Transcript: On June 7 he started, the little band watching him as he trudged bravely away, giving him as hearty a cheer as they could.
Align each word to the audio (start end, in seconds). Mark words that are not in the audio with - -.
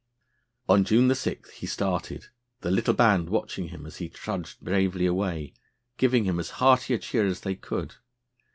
On 0.67 0.83
June 0.83 1.13
7 1.13 1.43
he 1.53 1.67
started, 1.67 2.29
the 2.61 2.71
little 2.71 2.95
band 2.95 3.29
watching 3.29 3.67
him 3.67 3.85
as 3.85 3.97
he 3.97 4.09
trudged 4.09 4.59
bravely 4.59 5.05
away, 5.05 5.53
giving 5.97 6.23
him 6.25 6.39
as 6.39 6.49
hearty 6.57 6.95
a 6.95 6.97
cheer 6.97 7.27
as 7.27 7.41
they 7.41 7.53
could. 7.53 7.93